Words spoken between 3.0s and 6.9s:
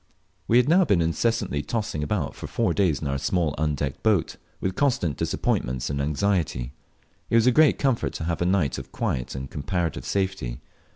in our small undecked boat, with constant disappointments and anxiety, and